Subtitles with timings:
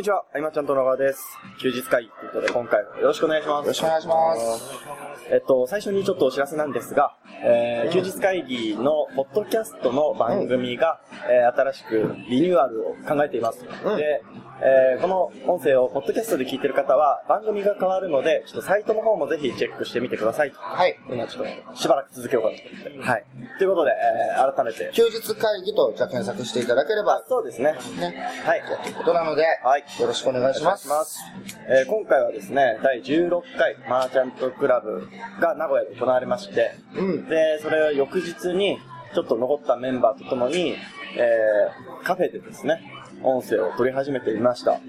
[0.00, 1.22] にちは、あいまちゃんと野川です。
[1.58, 3.64] 休日会ということで、今回もよろしくお願いします。
[3.64, 5.09] よろしくお願いします。
[5.32, 13.64] えっと、最初にちょっとお知らせなんですが、えー休日会議のポッドキャストの番組が、えー新しくリニューアルを考えています。
[13.84, 14.22] うんで、
[14.62, 20.52] えーこの音声をポッドキャストで聞いてる方は、番組が変わるので、ちょっとサイトの方もぜひチェックしてみてください。
[20.54, 20.98] はい。
[21.08, 23.08] 今ちょっとしばらく続けようかなと思って。
[23.10, 23.24] はい。
[23.58, 24.90] ということで、えー改めて。
[24.92, 27.72] 休日会議とじゃあ検索していただければあ、、そうですね。
[28.00, 28.62] ね、はい。
[28.82, 29.84] ということなので、はい。
[30.00, 30.88] よろしくお願いします。
[30.88, 35.08] お願いしえー今回はですね、第16回マーチャントクラブ
[35.40, 37.28] が名古屋で行われまして、うん。
[37.28, 38.78] で、それを翌日に、
[39.14, 40.76] ちょっと残ったメンバーとともに、
[41.16, 42.80] えーカフェでですね、
[43.22, 44.80] 音声を取り始めていました。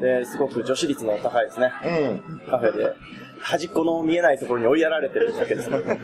[0.00, 2.40] で、すごく女子率の高いですね、うん。
[2.50, 2.92] カフェで。
[3.40, 5.68] 端っこの見えないところに追いやられてるだけです。
[5.70, 6.02] 名古屋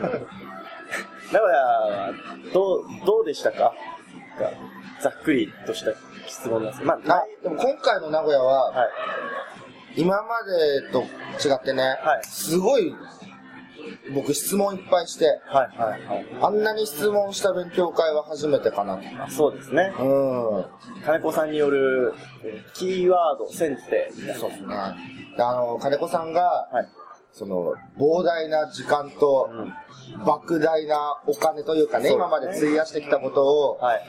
[1.33, 2.11] は、
[2.53, 3.73] どう、どうでしたか？
[5.01, 5.91] ざっくりとした
[6.27, 8.89] 質問なんですけど、まあ、あ、でも今回の名古屋は、はい。
[9.95, 11.01] 今までと
[11.47, 12.95] 違ってね、はいすごい、
[14.13, 16.25] 僕質問いっぱいして、はい、はい、はい。
[16.41, 19.03] あんなに質問した勉強会は初めてかなと。
[19.23, 19.93] あそうですね。
[19.99, 20.03] う
[20.59, 20.65] ん。
[21.05, 24.11] 金子さんによる、えーキーワード選定。
[24.37, 24.75] そうですね。
[25.37, 26.87] あの、金子さんが、はい。
[27.31, 29.73] その、膨大な時間と、うん。
[30.23, 34.01] 莫大なお金というかね、今まで費やしてきたことを、はい。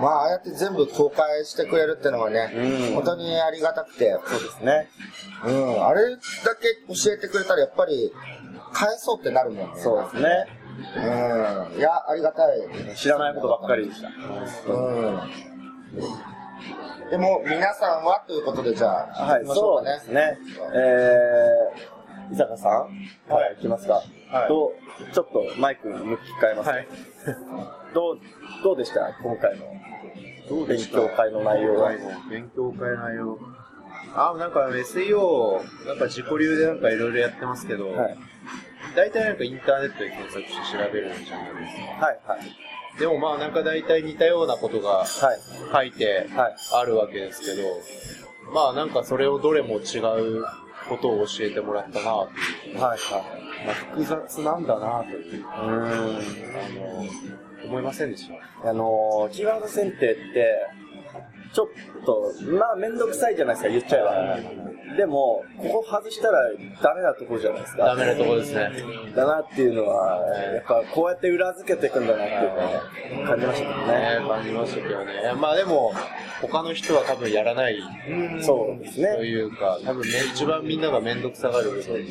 [0.00, 4.88] まあ、ああやって全部公開してくれるってのはね、うん本当にありがたくて、そうですね。
[5.44, 6.18] うん、あれだ
[6.56, 8.12] け教えてくれたらやっぱり、
[8.72, 9.72] 返そうってなるもんね。
[9.76, 10.46] そうですね。
[10.96, 11.00] う
[11.76, 11.78] ん。
[11.78, 12.58] いや、ありがたい。
[12.94, 14.08] 知らないことばっかりでした。
[14.08, 14.12] う
[14.72, 15.20] ん。
[17.10, 20.36] でも、皆さんはということで、じゃあ、はい、そうですね。
[20.74, 23.94] えー、伊坂さんはい、行きますか。
[23.94, 24.02] は
[24.46, 24.72] いどう、
[25.12, 26.88] ちょっとマイク向き変えます、はい。
[27.94, 28.18] どう、
[28.64, 29.12] どうでした？
[29.22, 31.92] 今回の勉強会の内容は。
[32.28, 33.38] 勉強会の内容。
[34.16, 38.16] あ、なんか SEO、なんか自己流でなんかいろいろやってますけど、はい。
[38.94, 42.06] 大体なんかインターネットで検索して調べるんじゃないですか。
[42.06, 42.98] はい、はい。
[42.98, 45.06] でもまあなんか大体似たようなことがはい。
[45.72, 47.62] 書いてはいあるわけですけど、
[48.54, 50.44] まあなんかそれをどれも違う
[50.88, 52.30] ことを教えてもらったなと
[52.68, 52.80] いう。
[52.80, 53.00] はい、はい。
[53.66, 55.50] まあ複雑なんだなという、うーん。
[55.66, 55.68] あ
[56.70, 57.04] の、
[57.66, 58.30] 思いませんでし
[58.62, 58.70] た？
[58.70, 60.66] あのー、キーワード選定って、
[61.52, 64.75] ちょっと、まあ、めんどくさいじゃないですか、言っちゃえば。
[64.96, 66.38] でも、ここ外したら
[66.82, 67.84] ダメなところじゃないですか。
[67.84, 68.70] ダメなとこですね。
[69.14, 74.20] だなっていうのは、やっぱこうやって裏付けていくんだなっていうのを感じましたけどね。
[74.20, 75.34] ね、感じましたけどね。
[75.40, 75.92] まあでも、
[76.42, 77.78] 他の人は多分やらない
[78.42, 79.26] そうですとね。
[79.26, 82.06] いうか、多分ね、一番みんなが面倒くさがる部分。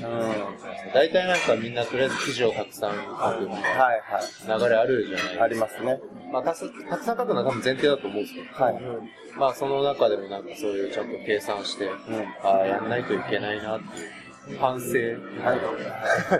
[0.94, 4.02] 大体なんかみんなとりあえず記事をたくさん書くみたいはい
[4.48, 5.40] はな流れあるじゃないい。
[5.42, 6.00] ありますね。
[6.32, 8.82] まあ、たくたくさん書くのは多分前提だと思うんですけど、はい。
[9.38, 11.90] まあその中でもなんかそういうちゃんと計算して、
[12.44, 13.82] ああ、やんないといけないなっ
[14.46, 14.88] ていう反省。
[15.44, 15.56] は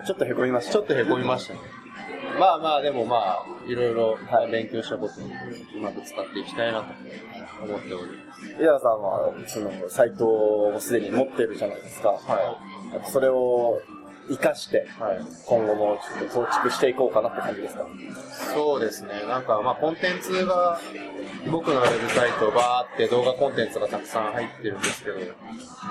[0.04, 0.06] い。
[0.06, 0.74] ちょっとへこみました。
[0.74, 1.60] ちょっとへこみましたね。
[2.40, 4.18] まあまあ、でもまあ、いろいろ
[4.52, 6.94] 勉強したことをうまく使っていきたいなと
[7.64, 8.46] 思っております。
[8.62, 12.10] 伊沢さんは、その、サイトをすでに持ってるじゃないですか。
[12.10, 12.58] は
[13.06, 13.82] それを
[14.30, 15.02] 活かして、い。
[15.02, 15.20] はい。
[15.46, 17.86] 今後もちょっと構築していこうかなって感じですか？
[18.54, 19.10] そうですね。
[19.28, 20.80] なんかまあコンテンツが、
[21.52, 25.18] 僕のウェブサイトバーって動画コンテンツがたくさん入ってるんですけど、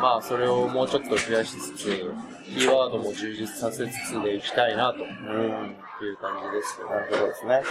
[0.01, 7.63] まあそれをもうちょっと増やしつつ、キーワードも充実させつつでいきたいなという感じですよなるほどですね。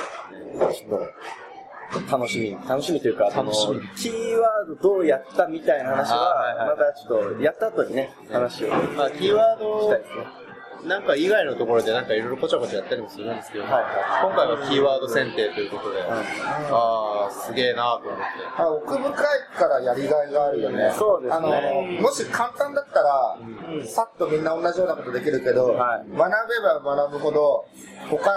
[0.74, 10.43] ちょっと、楽しみ、楽しみというか、楽しみキーワードどうやったみたいな話はまたちょっと、やった後にね、話をまあキーワーしドたいですね。
[10.86, 13.74] なんか以外のところでなんかいろいろこちゃこちゃやったりもするんですけど、はい。
[13.74, 13.84] はい
[14.24, 18.24] 今回はキーワード選定ということで、ああ、すげえなと思って。
[18.58, 19.14] あ奥深い
[19.58, 20.94] からやりがいがあるよね。
[20.98, 21.36] そうですね。
[21.36, 23.38] あの、もし簡単だったら、
[23.86, 26.10] さっとみんな同じようなことできるけど、はい。
[26.10, 27.66] 学べば学ぶほど、
[28.10, 28.32] 他、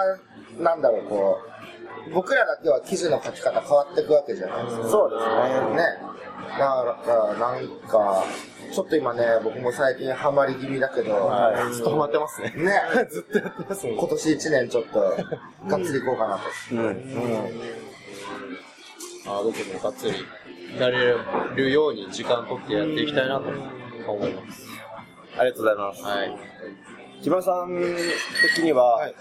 [0.59, 1.56] なんだろう、こう、
[2.13, 4.89] 僕らだけは記事の書き方変わっていくわけじゃないですか。
[4.89, 5.75] そうですね。
[5.75, 6.17] ね。
[6.51, 8.23] だから、なんか、
[8.73, 12.53] ちょっと今ね、僕も最近ハマり気味だけど、はいずっと止まってますね。
[12.55, 12.73] ね、
[13.09, 13.97] ずっとやってますもん。
[13.97, 14.99] 今年1年ちょっと、
[15.67, 16.41] がっつりいこうかなと。
[16.71, 16.79] うん。
[16.79, 16.97] うん。
[19.27, 20.13] あー僕もがっつり
[20.79, 21.15] やれ
[21.55, 23.49] るように時間取ってやっていきたいなと
[24.11, 24.65] 思います。
[25.37, 26.03] ありがとうございます。
[26.03, 26.37] はい。
[27.21, 27.95] 木村さん
[28.55, 29.15] 的には、はい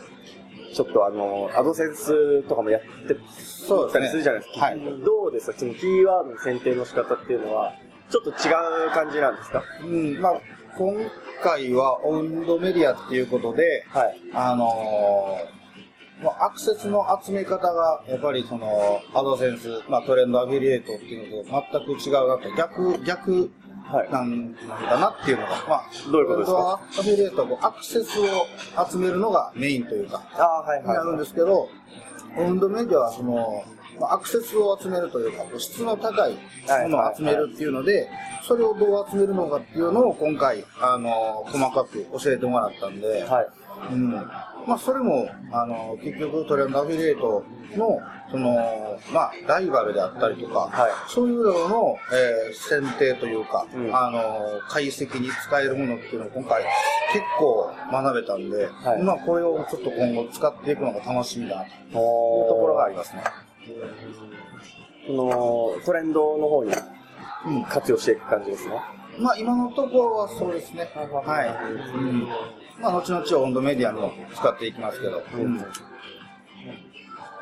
[0.76, 4.66] ちょっとあの、アドセンスとかもやってそうたりするじゃないですか。
[4.66, 4.80] はい。
[5.02, 5.58] どうですか？
[5.58, 7.72] そのキーワードの選定の仕方っていうのは、
[8.10, 9.62] ちょっと違う感じなんですか？
[9.82, 10.40] うん、まあ、
[10.76, 10.94] 今
[11.42, 14.20] 回は温度メディアっていうことで、はい。
[14.34, 15.56] あのー
[16.22, 23.50] まあアクセスの集め方が、やっぱりその、アドセンス、まあトレンドアフィリエイトっていうのと全く違うなと、逆、逆はい
[23.92, 26.80] なんなんだなっていうのが、まあ、どういうことですか？
[26.82, 28.24] アフィリエイトはこうアクセスを
[28.90, 31.68] 集めるのがメインというか、ああ、はいになるんですけど、
[32.36, 33.64] 温度メディアはその、
[33.98, 36.32] まあアクセスを集めるというか、質の高い
[36.82, 38.08] ものを集めるっていうので、
[38.42, 43.46] それをどう集めるのかっていうのを今回、あの、細かく教えてもらったんで、はい。
[43.92, 44.10] うん。
[44.12, 47.44] まあ、それも、あの、結局トレンドアフィリエイト
[47.76, 48.00] の、
[48.30, 56.64] その、まあ、ライバルであったりとか、はいそういうのの、えー選定というか、うんあの、解析に使えるものっていうのを今回
[57.12, 63.22] 結構学べたんで、はいまあ、これをちょっと今後使っていくのが楽しみだなというとおころがありますね。
[65.06, 66.72] その、トレンドの方に
[67.46, 67.64] うん。
[67.64, 68.80] 活用していく感じですね。
[69.18, 70.90] まあ、今のところはそうですね。
[70.94, 71.96] はい。
[71.96, 72.28] うん。
[72.80, 75.22] まあ、後々温度メディアにも使っていきますけど。
[75.34, 75.56] うん。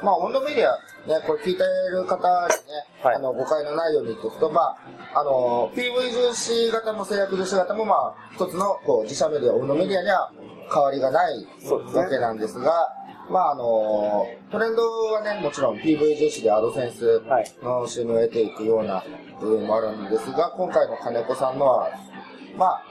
[0.03, 0.77] まあ、温度メディア、
[1.09, 2.29] ね、これ聞いてる方にね、
[3.03, 4.61] はいあの、誤解のないように言っておくと、ま
[5.15, 10.31] あ、あの、PV 重視型も制約重視型も、まあ、一つの、こう、自社メディア、温度メディアには
[10.73, 11.47] 変わりがない
[11.95, 12.89] わけなんですが、
[13.31, 14.83] まあ、あの、トレンド
[15.13, 19.03] はね、もちろん PV 重視でアドセンスはいの収入を得ていくような
[19.41, 21.91] 部分もあるんですが、今回の金子さんのは、
[22.57, 22.83] まあ、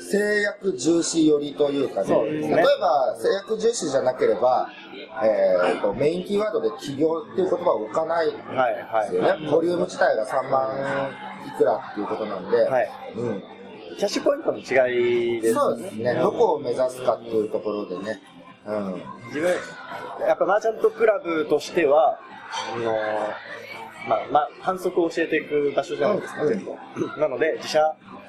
[0.00, 4.70] 制約重視寄りというかね、ね例えば制約重視じゃなければ、
[5.22, 9.08] えー、とメインキーワードで起業っていう言葉を置かないんではい、はい。
[9.08, 9.50] すよね。
[9.50, 11.10] ボリューム自体が3万
[11.46, 12.90] いくらっていうことなんで、はい。
[13.16, 13.42] うん、
[13.98, 14.62] キャッシュポイントの違
[15.38, 15.60] いですね。
[15.60, 16.14] うですね。
[16.14, 18.20] どこを目指すかっていうところでね、
[18.66, 19.50] うん、自分、
[20.26, 22.18] やっぱマーチャントクラブとしては、
[22.74, 22.92] あの
[24.08, 27.20] まあ、まあ、反則を教えていく場所じゃないですか、うん全部。
[27.20, 27.80] なので、自社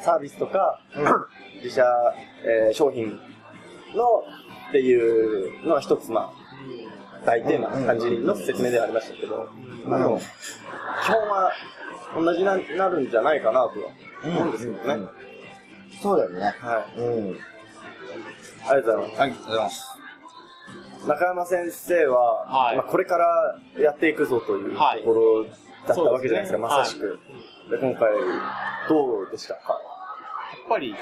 [0.02, 0.82] サービスとか、
[1.64, 1.84] 自社、
[2.44, 3.20] えー商品
[3.96, 4.24] の
[4.70, 9.50] っていうのは一つ、まあ、大テーマな感じの説明ではありましたけど、
[9.86, 10.20] まあでも、
[11.04, 11.52] 基本は
[12.16, 13.74] 同じななるんじゃないかなとは
[14.24, 15.08] 思うんですけどね。
[16.02, 16.42] そうだよね。
[16.60, 17.00] はい。
[17.00, 17.38] うん、
[18.70, 19.22] ありがとうございます。
[19.22, 19.99] ありがとうございます。
[21.08, 27.20] 中山先生は、はいまあ、これからやっていくぞというとはいころだったわけじゃないですか、まさしく。
[27.70, 28.10] で今回、
[28.90, 29.74] どうでしたか？
[29.74, 31.00] やっぱりはい。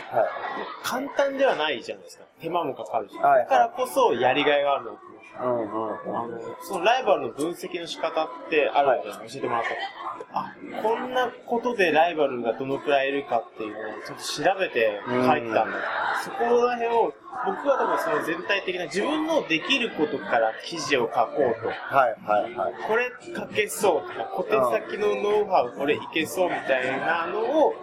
[0.83, 2.25] 簡単ではないじゃないですか。
[2.41, 3.17] 手間もかかるし。
[3.17, 6.17] はいだからこそやりがいがあるなと思ってうんうん。
[6.17, 9.63] あの、そのライバルの分析の仕方ってあるんで、教えてもらっ
[10.31, 15.77] たあ、こんなことでライバルがどのくらいいるかっていうのをちょっと調べて書いてたんだ。
[16.23, 17.13] そこら辺を、
[17.45, 21.67] 僕は多分その全体的な自分のできることから記事を書こうと。
[21.69, 22.73] はいはいはい。
[22.87, 27.73] これ書けそうとか、小手先のノウハウ、これいけそうみたいなのを、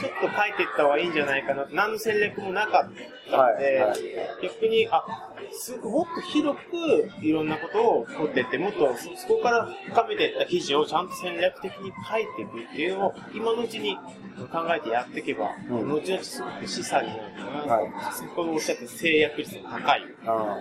[0.00, 2.90] ちょっと書いていった方がいいんじゃないかな何の戦略もなかっ
[3.30, 3.98] たので、はいはい
[4.42, 5.04] 逆に、あ、
[5.52, 20.60] すもっと広くいろんなことを取っていって、もっとそそこから深めていった記事をちゃんと戦略的に書いていくっていうのを今のうちに考えてやっていけば、うん後々すごく資産になるかな、はい先ほどおっしゃった制約率の高い、あ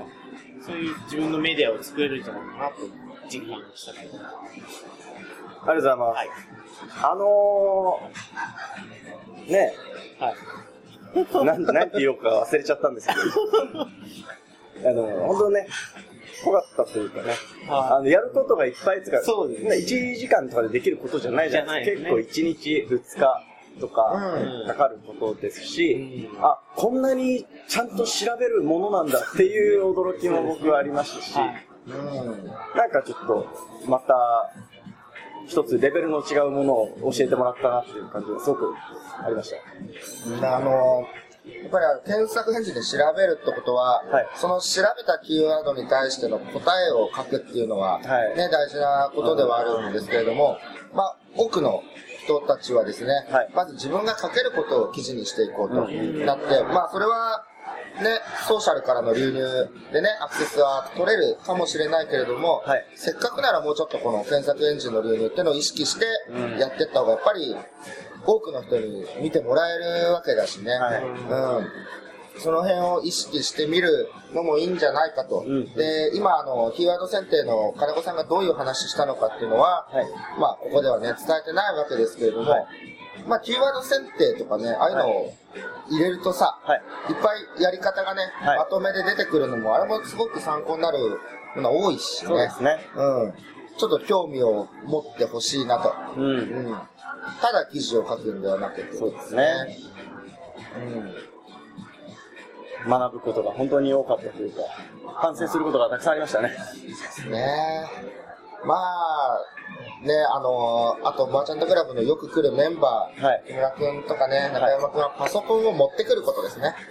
[0.65, 2.75] そういう自分のメディアを作れるんじゃないかなと
[3.29, 4.17] 実感したけど。
[4.17, 4.63] ー
[5.65, 6.17] ありがとうございます。
[6.17, 6.29] はい。
[7.03, 9.02] あのー、
[9.47, 9.73] ね。
[10.19, 11.45] はい。
[11.45, 14.89] なん、なんて言おうか忘れちゃったんですけど。
[14.89, 15.67] あの、本当ね、
[16.43, 17.37] 濃かったというかね、はい。
[17.69, 19.75] あの、やることがいっぱいつか、そうですね。
[19.77, 22.09] 1時間とかでできることじゃないじゃないですか。
[22.15, 24.01] 結構1日、2日とか
[24.61, 24.67] うん。
[24.67, 26.45] かかることですし、うん。
[26.45, 31.67] あ、こんなにちゃんと調べるものなんだっていう驚きも僕はありましたし、はい。
[31.87, 33.45] うんなんかちょっと、
[33.87, 34.15] また、
[35.47, 38.73] 一つレベルの違うものを教えてもらったなっていう感じがすごく
[39.23, 39.51] ありまし
[40.41, 40.55] た。
[40.55, 41.05] あの
[41.45, 44.27] やっぱりあの検索エンジンで調べるってことは、はい。
[44.35, 48.37] その調べたキーワードに対しての答えを書くっていうのは、はい。
[48.37, 50.57] ね、大事なことではあるんですけれども、
[50.93, 51.83] まあ、多くの
[52.23, 53.49] 人たちはですね、はい。
[53.53, 57.52] まず自分が書けることを記事にしていこうとうんなって、まあ、それは、ね、
[58.47, 59.41] ソーシャルからの流入
[59.91, 62.85] でね、アクセスは取れるかもしれないけれども、はい。
[62.95, 66.59] せっかくならもうちょっとこの検索エンジンの流入っていうのを意識してうん。
[66.59, 67.55] やっていった方がやっぱり
[68.25, 70.71] 多くの人に見てもらえるわけだしね。
[70.71, 71.03] はい。
[71.03, 71.67] うん。
[72.39, 75.43] その辺を意識してみるのもいいんじゃないかと。
[75.43, 75.65] ん。
[75.75, 80.05] で、今、あの、キーワード選定の金子さんがどういう話したのかっていうのは、はい。
[80.39, 82.65] まあ、ここではね、伝えてないわけですけれども、はい
[83.27, 85.33] まあ、キーワード選定とかね、ああいうのを
[85.89, 86.81] 入れるとさ、はい。
[87.09, 91.19] いっぱいやり方がね、はいまとめで出てくるのも、あれもすごく参考になる
[91.55, 92.27] もの多いしね。
[92.27, 92.77] そうですね。
[92.95, 93.33] うん。
[93.77, 95.93] ちょっと興味を持ってほしいなと。
[96.17, 96.23] うん。
[96.23, 96.77] うん。
[97.41, 98.93] ただ記事を書くんではなくて。
[98.95, 99.77] そうですね。
[102.85, 102.89] うん。
[102.89, 104.61] 学ぶことが本当に多かったというか、
[105.15, 106.49] 反省することがたくさんありましたね。
[107.29, 107.85] ね
[108.65, 109.39] まあ、
[110.03, 116.75] ね、あのーあと、マーチャントクラブのよく来るメンバー、はい木村くんとかね、中山くんはパソコンを持ってくることですね。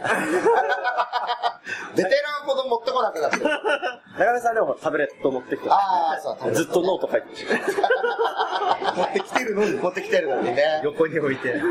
[1.94, 3.44] ベテランほど持ってこなくなってる。
[3.44, 5.74] 中根さんでもタブレット持ってきて、あ
[6.16, 8.94] あ、そう、ずっとノート書いてました。
[8.96, 9.72] 持ってきてるのに。
[9.78, 10.80] 持ってきてるのにね。
[10.84, 11.52] 横に置いて。
[11.52, 11.62] ね。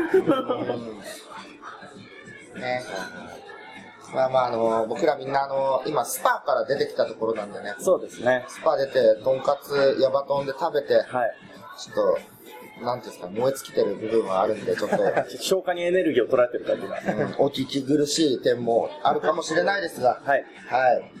[4.14, 7.74] まあまあ、あの、僕らみんな、あの、今、スパから出てきたところなんでね。
[7.78, 8.44] そうですね。
[8.48, 11.30] スパ出て、とんかつ、矢場とんで食べて、はい。
[11.78, 14.96] ちょっと、なんていうんですか、燃え尽きてる部分はあるんで、ちょっと、
[15.40, 16.98] 消化にエネルギーを取られてる感じが。
[16.98, 20.44] うんお聞き苦しい点もあるかもしれないですが、はい。
[20.68, 21.12] はい。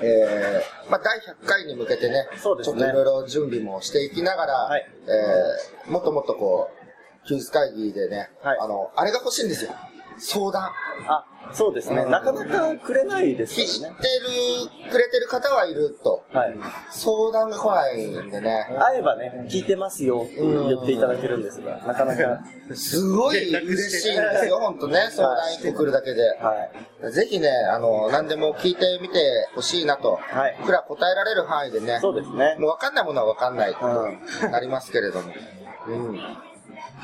[0.00, 6.70] えー、まあ、第100回に向けてね、そうですねちょっといろいろ準備もしていきながら、はいえー、もっともっとこ
[7.24, 9.72] う、休日会議でね、はいあの、あれが欲しいんですよ。
[10.18, 10.70] 相談。
[11.06, 12.02] あ、そうですね。
[12.02, 13.98] うんなかなかくれないです知ってよね。
[14.86, 16.56] る、くれてる方はいると、はい。
[16.90, 22.40] 相談が来ないんでね、会えばね、聞いてますよって言っていただけるんですが、なかなか。
[22.74, 26.28] すごい嬉しいんですよ、 本当ね、相談1個来るだけで。
[26.28, 26.68] は
[27.08, 27.12] い。
[27.12, 32.56] ぜひね、あの、何でも聞いてみてほしいなと、はい僕ら答えられる範囲でね、そうですね。
[32.58, 35.32] もう分かんないものは分かんないとなりますけれども、
[35.88, 36.20] うん。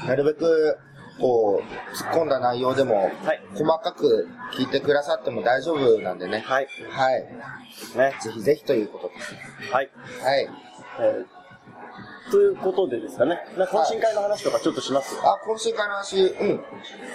[0.06, 0.78] なるべく、
[1.20, 6.40] こう、突っ込んだ内容でも、はい細かく聞いてくださっても大丈夫なんでね。
[6.40, 6.68] はい。
[6.90, 7.22] はい。
[7.96, 8.12] ね。
[8.20, 9.34] ぜひぜひということです。
[9.72, 9.90] はい。
[10.22, 10.48] はい。
[11.00, 11.26] えー
[12.30, 13.38] ということでですかね。
[13.56, 15.14] な懇親会の話とかちょっとします？
[15.22, 16.64] あ、今週からの話、うん。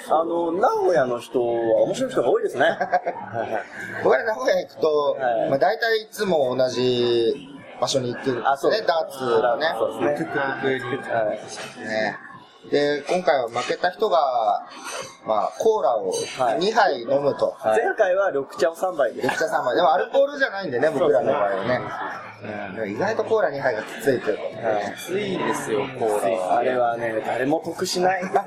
[0.07, 2.65] あの、名古屋の人は面白い人が多いですね。
[4.03, 7.33] 僕ら名古屋行くと、はいまあ大体いつも同じ
[7.81, 9.73] 場所に行くんですね、ダーツのね。
[9.77, 10.29] そうですね。
[11.11, 12.17] はいね。
[12.67, 14.65] で、今回は負けた人が、
[15.25, 17.55] まあ、コーラをはい2杯飲むと。
[17.63, 19.37] 前回は緑茶を3杯で緑。
[19.37, 19.75] 茶3杯。
[19.75, 21.81] でもアルコールじゃないんでね、僕らの場合はね。
[22.41, 24.95] うん意外とコーラ2杯がきついということでね。
[24.97, 26.57] きついんですよ、コーラは。
[26.59, 28.41] あれはね、誰も得しないですね。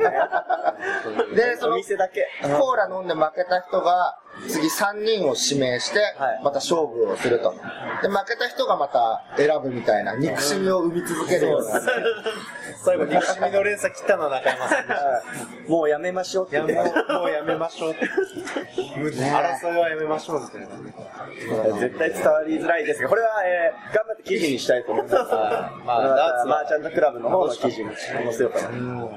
[1.34, 2.26] で、そおの、店だけ。
[2.42, 4.18] コーラ飲んで負けた人が、
[4.48, 7.52] 次3人を指名してはい、また勝負をすると。
[8.00, 11.80] で、負けた人がまた選ぶみたいな、憎しみを生み続けるような。
[12.82, 15.22] 最後、憎しみの連鎖切ったのは中山さんでしは
[15.66, 18.06] い もうやめましょうってもうやめましょうって。
[18.06, 21.78] 争いはやめましょうみたいな。
[21.78, 25.14] 絶対伝わりづらいですが、これは、えー頑張って記事にしたいと思います。
[25.14, 29.10] まあまダーツはマーチャントクラブの方の記事に載せようかなと思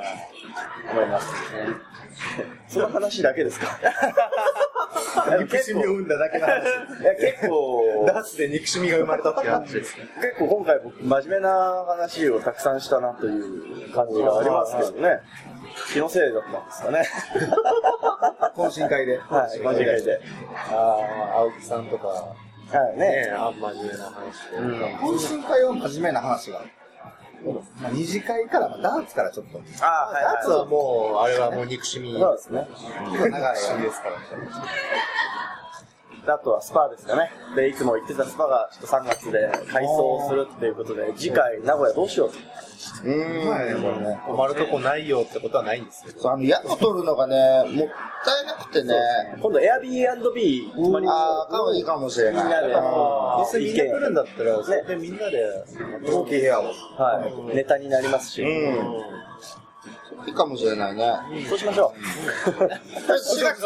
[1.01, 1.33] います。
[2.69, 3.67] その話だけですか？
[5.39, 6.63] 憎しみを生んだだけの話。
[7.01, 9.95] いや結構、 ダーツで憎しみが生まれたって話です。
[10.21, 15.19] 結構今回僕真面目な話をたくさんしたなという感じがありますけどね。
[15.91, 17.03] 気のせいだったんですかね。
[18.55, 19.17] 懇親会で。
[19.17, 20.21] はい、間違いで。
[20.71, 20.97] あ
[21.33, 22.07] あ、青木さんとか、
[22.71, 23.27] はいね。
[23.27, 24.95] ね、あんま真面目な話で。
[24.97, 26.61] 懇親会は真面目な話が。
[27.79, 29.61] まあ、二次会から、まあダーツからちょっと。
[29.81, 32.11] あはいダーツはもう、あれはもう憎しみ。
[32.13, 32.67] そうですね。
[33.29, 34.15] 長いですから。
[36.33, 37.31] あとはスパですかね。
[37.55, 42.35] で、いつも言ってたスパがちょっと3月で改装するっていうことで、次回名古屋どうしようと。
[43.03, 43.45] うーん。
[43.47, 44.19] まあね、これね。
[44.25, 46.13] 困るとこないよってことはないんですよ。
[46.17, 47.35] そうあの、宿取るのがね、
[47.69, 47.89] もっ
[48.25, 48.93] たいなくてね。
[49.41, 52.43] 今度 Airbnb 泊まりああ、かもいいかもしれない。
[52.43, 52.81] みんなであ
[53.37, 55.65] どうせみんな来るんだったら、それでみんなで、
[56.07, 56.63] 大きい部屋を。
[56.65, 59.25] はい、ネタになりますし、ーうん。
[60.27, 61.13] いいかもしれないね。
[61.47, 61.93] そうしましょ
[62.47, 62.67] 4
[63.43, 63.63] 月、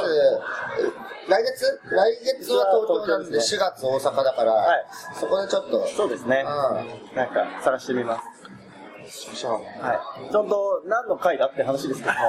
[1.39, 4.85] 来月来月は東京なんで、4月大阪だから、はい
[5.19, 5.87] そこでちょっと、う。
[5.87, 6.43] そうですね。
[6.45, 8.39] うなんか探してみます。
[9.81, 9.93] は
[10.27, 10.31] い。
[10.31, 12.19] ちょっと何の回だって話ですけども、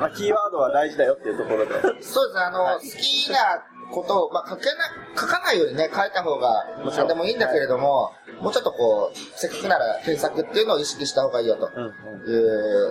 [0.00, 1.72] まあ、キーワードは大事だよっていうところで。
[2.00, 3.62] そうですね、あの、好きな
[3.92, 4.88] ことを、まあ、書けな、
[5.20, 6.64] 書かないよりね、書いた方が、
[6.96, 12.30] 何でもいいんだけれども、もうちょっとこう、せっかくなら検索っていうのを意識した方がいいよとうんうん。
[12.30, 12.34] い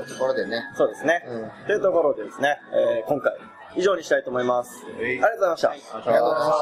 [0.04, 0.62] うところでね。
[0.76, 1.26] そうですね。
[1.28, 3.34] うんというところでですね、えー今回
[3.76, 4.86] 以上にしたいと思います。
[4.98, 5.72] ありがとうございました。
[5.72, 6.60] ありがとうございまし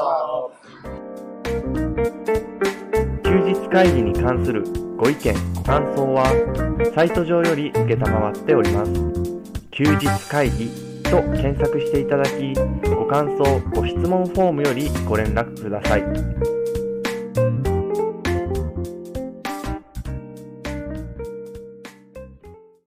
[3.24, 3.30] た。
[3.30, 4.64] 休日会議に関する
[4.96, 6.24] ご意見、ご感想は、
[6.94, 8.92] サイト上より受けたまわっております。
[9.70, 10.68] 休日会議
[11.04, 12.54] と検索していただき、
[12.94, 16.59] ご感想、ご質問フォームよりご連絡ください。